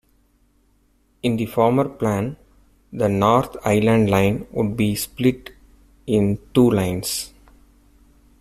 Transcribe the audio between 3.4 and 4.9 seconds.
Island Line would